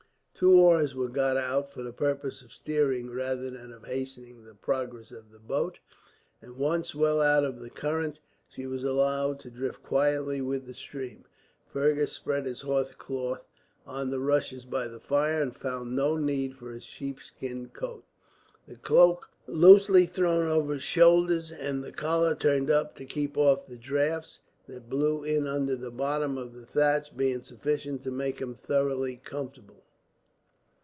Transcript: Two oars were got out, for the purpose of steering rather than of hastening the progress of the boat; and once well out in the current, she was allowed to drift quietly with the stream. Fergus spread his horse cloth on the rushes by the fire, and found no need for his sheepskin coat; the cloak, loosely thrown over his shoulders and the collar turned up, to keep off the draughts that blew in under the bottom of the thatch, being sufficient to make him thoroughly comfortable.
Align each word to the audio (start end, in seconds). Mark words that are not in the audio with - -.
Two 0.33 0.57
oars 0.59 0.95
were 0.95 1.07
got 1.07 1.37
out, 1.37 1.69
for 1.69 1.83
the 1.83 1.93
purpose 1.93 2.41
of 2.41 2.51
steering 2.51 3.11
rather 3.11 3.51
than 3.51 3.71
of 3.71 3.85
hastening 3.85 4.43
the 4.43 4.55
progress 4.55 5.11
of 5.11 5.31
the 5.31 5.37
boat; 5.37 5.77
and 6.41 6.57
once 6.57 6.95
well 6.95 7.21
out 7.21 7.43
in 7.43 7.59
the 7.59 7.69
current, 7.69 8.19
she 8.49 8.65
was 8.65 8.83
allowed 8.83 9.39
to 9.41 9.51
drift 9.51 9.83
quietly 9.83 10.41
with 10.41 10.65
the 10.65 10.73
stream. 10.73 11.25
Fergus 11.67 12.11
spread 12.13 12.47
his 12.47 12.61
horse 12.61 12.91
cloth 12.97 13.45
on 13.85 14.09
the 14.09 14.19
rushes 14.19 14.65
by 14.65 14.87
the 14.87 14.99
fire, 14.99 15.39
and 15.43 15.55
found 15.55 15.95
no 15.95 16.17
need 16.17 16.55
for 16.55 16.71
his 16.71 16.85
sheepskin 16.85 17.67
coat; 17.69 18.03
the 18.67 18.77
cloak, 18.77 19.29
loosely 19.45 20.07
thrown 20.07 20.47
over 20.47 20.73
his 20.73 20.81
shoulders 20.81 21.51
and 21.51 21.83
the 21.83 21.91
collar 21.91 22.33
turned 22.33 22.71
up, 22.71 22.95
to 22.95 23.05
keep 23.05 23.37
off 23.37 23.67
the 23.67 23.77
draughts 23.77 24.39
that 24.65 24.89
blew 24.89 25.23
in 25.23 25.45
under 25.45 25.75
the 25.75 25.91
bottom 25.91 26.35
of 26.35 26.55
the 26.55 26.65
thatch, 26.65 27.15
being 27.15 27.43
sufficient 27.43 28.01
to 28.01 28.09
make 28.09 28.39
him 28.39 28.55
thoroughly 28.55 29.17
comfortable. 29.23 29.75